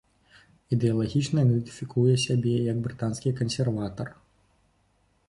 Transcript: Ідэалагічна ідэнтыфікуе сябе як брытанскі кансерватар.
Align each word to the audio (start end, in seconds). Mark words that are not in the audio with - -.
Ідэалагічна 0.77 1.43
ідэнтыфікуе 1.47 2.15
сябе 2.25 2.53
як 2.71 2.77
брытанскі 2.87 3.35
кансерватар. 3.41 4.07